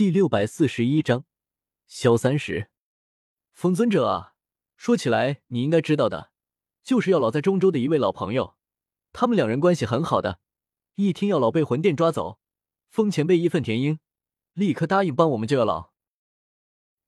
[0.00, 1.26] 第六百四十一章，
[1.86, 2.70] 萧三十。
[3.52, 4.32] 风尊者啊，
[4.74, 6.30] 说起来你应该知道的，
[6.82, 8.56] 就是药老在中州的一位老朋友，
[9.12, 10.40] 他们两人关系很好的。
[10.94, 12.38] 一听药老被魂殿抓走，
[12.88, 13.98] 风前辈义愤填膺，
[14.54, 15.90] 立刻答应帮我们救药老。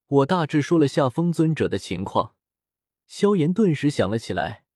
[0.08, 2.34] 我大致说了下风尊者的情况，
[3.06, 4.66] 萧炎顿时想了起来，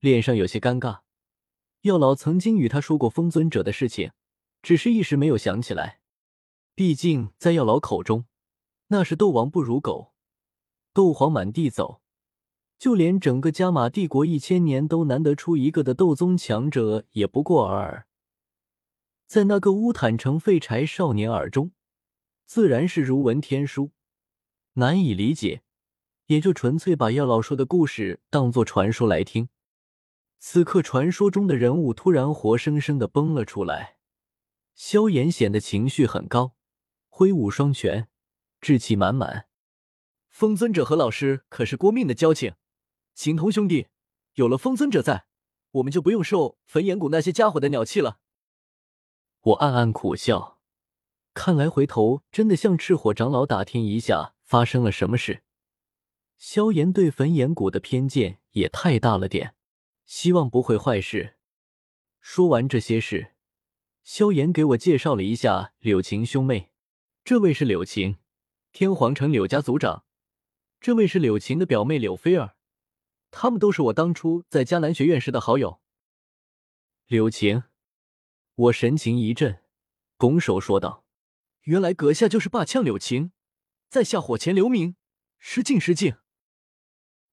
[0.00, 1.02] 脸上有些尴尬。
[1.82, 4.10] 药老曾经与他说过风尊者的事情，
[4.60, 6.00] 只是一时没有想起来。
[6.74, 8.24] 毕竟在药老口中，
[8.88, 10.14] 那是斗王不如狗，
[10.94, 12.00] 斗皇满地走，
[12.78, 18.06] 就连整个加玛帝国一千年都难得出一个的斗宗强者也不过尔尔。
[19.26, 21.72] 在那个乌坦城废柴少年耳中，
[22.46, 23.90] 自然是如闻天书，
[24.74, 25.62] 难以理解，
[26.26, 29.50] 也就纯粹把药老说的故事当作传说来听。
[30.38, 33.98] 此刻，传说中的人物突然活生生的崩了出来，
[34.74, 36.54] 萧炎显得情绪很高。
[37.14, 38.08] 挥舞双拳，
[38.58, 39.46] 志气满满。
[40.30, 42.54] 风尊者和老师可是过命的交情，
[43.12, 43.88] 情同兄弟。
[44.36, 45.26] 有了风尊者在，
[45.72, 48.20] 我们就不用受焚炎谷那些家伙的鸟气了。
[49.42, 50.58] 我暗暗苦笑，
[51.34, 55.42] 看来回头真的向赤火长老打听一下发生了什么事。
[56.38, 59.54] 萧炎对焚炎谷的偏见也太大了点，
[60.06, 61.36] 希望不会坏事。
[62.22, 63.34] 说完这些事，
[64.02, 66.71] 萧炎给我介绍了一下柳晴兄妹。
[67.24, 68.16] 这位是柳晴，
[68.72, 70.04] 天皇城柳家族长。
[70.80, 72.56] 这位是柳晴的表妹柳菲儿，
[73.30, 75.80] 他们都是我当初在迦南学院时的好友。
[77.06, 77.62] 柳晴，
[78.56, 79.62] 我神情一震，
[80.16, 81.04] 拱手说道
[81.62, 83.30] ：“原来阁下就是霸呛柳晴，
[83.88, 84.96] 在下火前留名，
[85.38, 86.16] 失敬失敬。”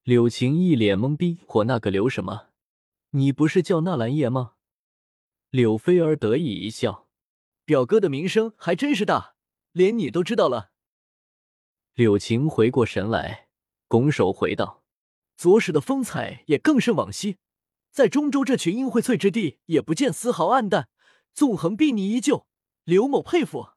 [0.03, 2.50] 柳晴一脸懵逼：“火那个刘什么？
[3.09, 4.53] 你不是叫纳兰叶吗？”
[5.50, 7.09] 柳菲儿得意一笑
[7.66, 9.38] ：“表哥的名声还真是大。”
[9.80, 10.72] 连你都知道了。
[11.94, 13.47] 柳晴回过神来，
[13.88, 14.83] 拱手回道
[15.38, 17.38] ：“左使的风采也更胜往昔，
[17.89, 20.89] 在中州这群阴晦翠之地，也不见丝毫暗淡，
[21.34, 22.45] 纵横睥睨依旧。
[22.84, 23.69] 刘某佩服。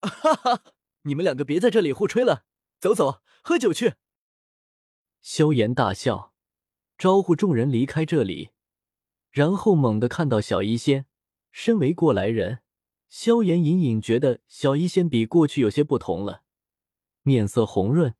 [0.00, 0.62] 哈哈，
[1.02, 2.46] 你们两个别在这里互吹了，
[2.80, 3.96] 走走，喝酒去。
[5.20, 6.32] 萧炎大笑，
[6.96, 8.52] 招呼众人离开这里，
[9.30, 11.04] 然后猛地看到小医仙，
[11.52, 12.62] 身为过来人。
[13.08, 16.42] 萧炎隐隐觉得小医仙比过去有些不同了，
[17.22, 18.14] 面色红润，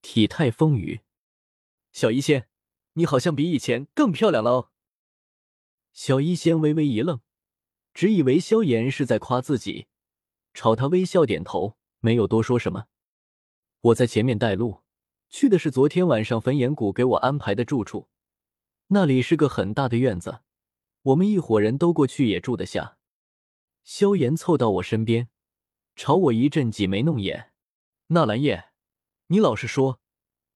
[0.00, 1.00] 体态丰腴。
[1.92, 2.48] 小医仙，
[2.94, 4.70] 你好像比以前更漂亮了哦。
[5.92, 7.20] 小医仙微微一愣，
[7.92, 9.88] 只以为萧炎是在夸自己，
[10.54, 12.86] 朝他微笑点头，没有多说什么。
[13.80, 14.80] 我在前面带路，
[15.28, 18.08] 去的是昨天晚上焚炎谷给我安排的住处，
[18.86, 20.40] 那里是个很大的院子，
[21.02, 22.96] 我们一伙人都过去也住得下。
[23.82, 25.28] 萧炎凑到我身边，
[25.96, 27.52] 朝我一阵挤眉弄眼
[28.08, 28.70] ：“纳兰叶，
[29.28, 30.00] 你老实说，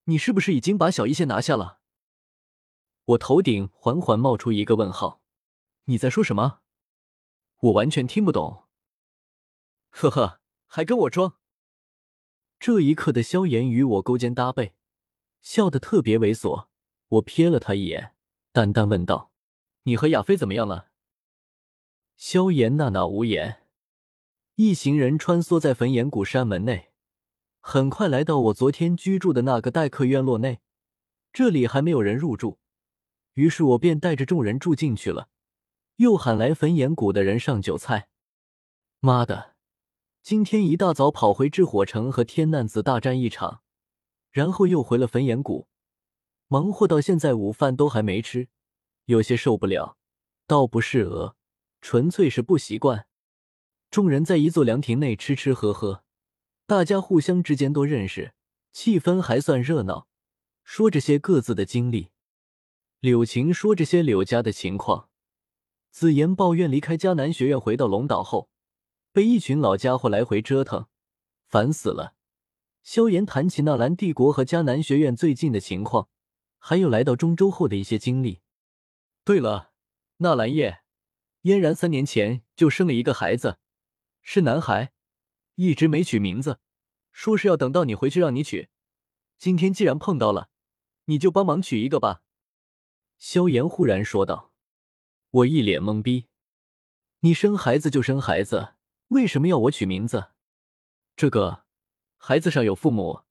[0.04, 1.80] 你是不是已经把小医仙拿下了？”
[3.06, 5.20] 我头顶缓缓冒出一个问号
[5.84, 6.60] ：“你在说什么？
[7.60, 8.64] 我完全听不懂。”
[9.91, 11.38] 呵呵，还跟我装？
[12.58, 14.74] 这一刻的萧炎与我勾肩搭背，
[15.41, 16.68] 笑得特别猥琐。
[17.08, 18.14] 我瞥了他一眼，
[18.52, 19.32] 淡淡问道
[19.84, 20.88] ：“你和亚飞怎么样了？”
[22.16, 23.62] 萧炎娜娜无言，
[24.54, 26.92] 一行人穿梭在焚炎谷山门内，
[27.60, 30.60] 很快来到我昨天居住的那个待客院落内。
[31.32, 32.60] 这里还没有人入住，
[33.34, 35.28] 于是我便带着众人住进去了，
[35.97, 38.08] 又喊来焚炎谷的人上酒菜。
[39.00, 39.56] 妈的，
[40.22, 43.62] 今天一大早跑回炽火城和天难子大战一场，
[44.30, 45.66] 然后又回了焚炎谷，
[46.47, 48.48] 忙活到现在午饭都还没吃，
[49.06, 49.98] 有些受不了，
[50.47, 51.34] 倒不是饿。
[51.84, 53.06] 纯粹是不习惯。
[53.91, 56.03] 众人在一座凉亭内吃吃喝喝，
[56.67, 58.33] 大家互相之间都认识，
[58.72, 60.09] 气氛还算热闹。
[60.62, 62.09] 说着些各自的经历，
[63.00, 65.11] 柳晴说这些柳家的情况，
[65.91, 68.49] 紫妍抱怨离开迦南学院回到龙岛后，
[69.12, 70.87] 被一群老家伙来回折腾，
[71.47, 72.15] 烦死了。
[72.83, 76.09] 萧炎谈起纳兰帝国和迦南学院最近的情况，
[76.57, 78.41] 还有来到中州后的一些经历。
[79.22, 79.72] 对了，
[80.16, 80.84] 纳兰叶。
[81.44, 83.58] 嫣然三年前就生了一个孩子，
[84.22, 84.94] 是男孩，
[85.56, 86.58] 一直没取名字，
[87.12, 88.70] 说是要等到你回去让你取。
[89.36, 90.48] 今天既然碰到了，
[91.04, 92.22] 你就帮忙取一个吧。”
[93.20, 94.54] 萧炎忽然说道。
[95.30, 96.28] 我一脸懵逼
[97.20, 98.76] ：“你生孩子就生孩子，
[99.08, 100.28] 为什么要我取名字？
[101.14, 101.64] 这个
[102.16, 103.24] 孩子上有父母，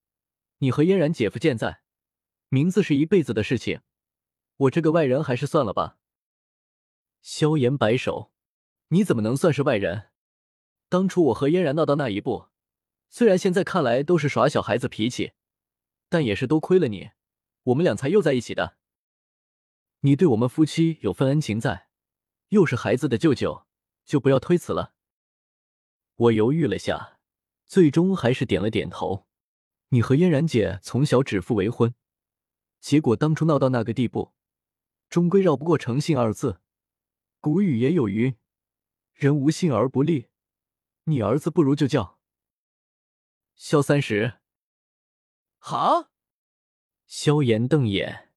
[0.60, 1.82] 你和嫣然姐夫健在，
[2.50, 3.82] 名字是一辈子的事情。
[4.58, 5.98] 我这个外人还是算了吧。”
[7.24, 8.34] 萧炎摆手
[8.90, 10.10] ：“你怎么能算是外人？
[10.90, 12.48] 当初我和嫣然闹到那一步，
[13.08, 15.32] 虽然现在看来都是耍小孩子脾气，
[16.10, 17.12] 但也是多亏了你，
[17.64, 18.76] 我们俩才又在一起的。
[20.02, 21.88] 你对我们夫妻有份恩情在，
[22.50, 23.66] 又是孩子的舅舅，
[24.04, 24.94] 就不要推辞了。
[26.16, 27.20] 我犹豫了下，
[27.66, 29.28] 最终还是点了点头。
[29.90, 31.96] 你和嫣然姐从小指腹为婚，
[32.82, 34.34] 结果当初闹到那个地步，
[35.10, 36.60] 终归绕不过诚信二字。
[37.44, 38.38] 古语也有云
[39.12, 40.30] ：“人无信而不立。”
[41.04, 42.18] 你儿子不如就叫
[43.54, 44.36] 萧三十。
[45.58, 46.10] 哈！
[47.06, 48.30] 萧炎瞪眼，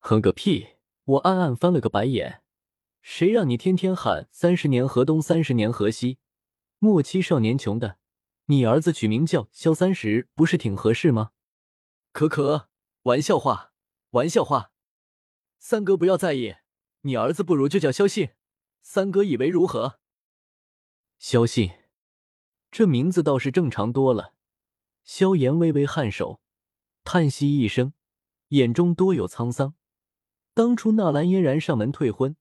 [0.00, 0.70] 哼个屁！
[1.04, 2.42] 我暗暗翻了个白眼。
[3.00, 6.18] 谁让你天天喊三十年河东，三十年河西，
[6.80, 8.00] 莫欺少年穷的？
[8.46, 11.30] 你儿子取名叫萧三十，不是挺合适吗？
[12.10, 12.68] 可可，
[13.02, 13.72] 玩笑话，
[14.10, 14.72] 玩笑话。
[15.60, 16.56] 三哥不要在意，
[17.06, 18.30] 你儿子不如就叫萧信，
[18.82, 20.00] 三哥以为如何？
[21.20, 21.70] 萧信，
[22.72, 24.34] 这名字倒是正常多了。
[25.04, 26.40] 萧炎微微颔首，
[27.04, 27.92] 叹息一声，
[28.48, 29.76] 眼中多有沧桑。
[30.52, 32.36] 当初纳兰嫣然上门退婚，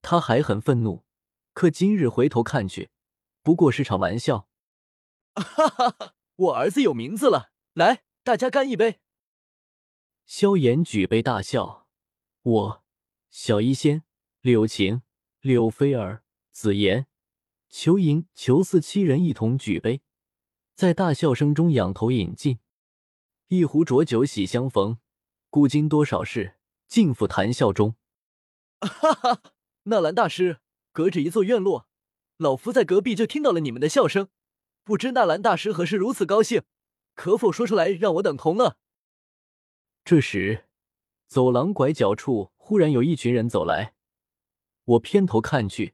[0.00, 1.04] 他还很愤怒，
[1.52, 2.90] 可今日回头看去，
[3.44, 4.48] 不过是场玩笑。
[5.36, 6.14] 哈哈哈！
[6.34, 9.00] 我儿子有名字了，来，大家干一杯。
[10.26, 11.86] 萧炎举杯大笑，
[12.42, 12.81] 我、
[13.32, 14.02] 小医仙、
[14.42, 15.00] 柳晴、
[15.40, 17.06] 柳菲儿、紫妍。
[17.70, 20.02] 裘莹、裘四七人一同举杯，
[20.74, 22.58] 在大笑声中仰头饮尽
[23.48, 24.98] 一壶浊酒，喜相逢。
[25.48, 27.96] 古今多少事，尽付谈笑中。
[28.80, 29.42] 哈哈，
[29.84, 30.60] 纳兰大师，
[30.92, 31.88] 隔着一座院落，
[32.36, 34.28] 老夫在隔壁就听到了你们的笑声。
[34.84, 36.64] 不知纳兰大师何时如此高兴？
[37.14, 38.76] 可否说出来，让我等同乐？
[40.04, 40.66] 这时，
[41.26, 43.92] 走廊拐角处忽然有一群人走来，
[44.84, 45.92] 我偏头看去。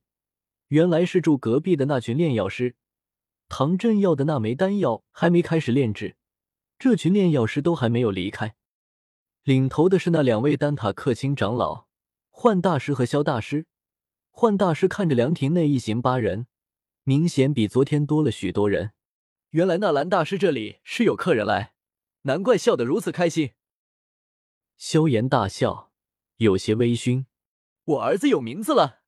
[0.68, 2.76] 原来是住隔壁的那群炼药师，
[3.48, 6.14] 唐振要的那枚丹药还没开始炼制，
[6.78, 8.54] 这群炼药师都还没有离开。
[9.42, 11.88] 领头的是那两位丹塔客卿长老，
[12.30, 13.66] 幻大师和萧大师。
[14.30, 16.46] 幻大师看着凉亭内一行八人，
[17.02, 18.92] 明显比昨天多了许多人。
[19.50, 21.72] 原来纳兰大师这里是有客人来，
[22.22, 23.54] 难怪笑得如此开心。
[24.76, 25.87] 萧炎大笑，
[26.38, 27.26] 有些微醺。
[27.84, 29.02] 我儿子有名字了。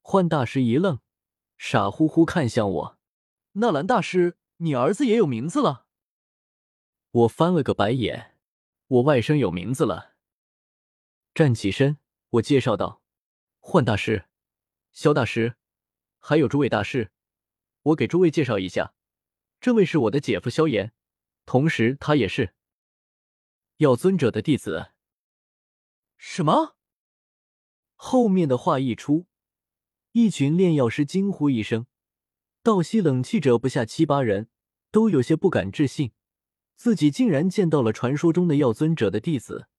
[0.00, 1.00] 幻大师一愣，
[1.56, 2.98] 傻乎乎看向我
[3.52, 5.86] ：“纳兰大师，你儿子也有名字了？”
[7.12, 8.36] 我翻了个白眼
[8.88, 10.14] ：“我外甥有名字了。”
[11.32, 11.98] 站起身，
[12.30, 13.02] 我介绍道
[13.60, 14.26] ：“幻大师，
[14.92, 15.56] 萧大师，
[16.18, 17.12] 还有诸位大师，
[17.82, 18.94] 我给诸位介绍一下，
[19.60, 20.92] 这位是我的姐夫萧炎，
[21.46, 22.54] 同时他也是
[23.78, 24.90] 药尊者的弟子。”
[26.22, 26.76] 什么？
[27.94, 29.26] 后面的话一出。
[30.12, 31.86] 一群炼药师惊呼一声，
[32.62, 34.50] 倒吸冷气者不下七八人，
[34.90, 36.12] 都有些不敢置信，
[36.76, 39.69] 自己竟然见到了传说中的药尊者的弟子。